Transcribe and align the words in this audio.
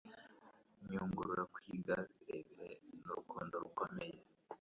nyungurura 0.89 1.43
kwiga 1.53 1.95
birebire 2.15 2.69
nurukundo 3.01 3.55
rukomeye 3.63 4.17